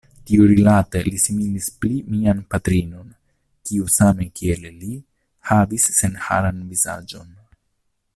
[0.27, 3.11] Tiurilate li similis pli mian patrinon,
[3.69, 4.91] kiu same kiel li,
[5.51, 7.31] havis senharan vizaĝon.